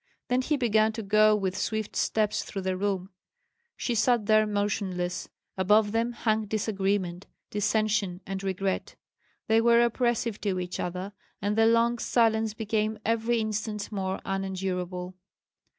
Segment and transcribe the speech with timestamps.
[0.29, 3.11] Then he began to go with swift steps through the room.
[3.77, 5.29] She sat there motionless.
[5.59, 8.95] Above them hung disagreement, dissension, and regret.
[9.45, 15.13] They were oppressive to each other, and the long silence became every instant more unendurable.